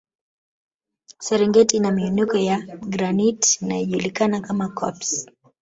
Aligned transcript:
Serengeti 1.19 1.77
ina 1.77 1.91
miinuko 1.91 2.37
ya 2.37 2.57
granite 2.89 3.57
inayojulikana 3.61 4.39
kama 4.41 4.69
koppes 4.69 5.25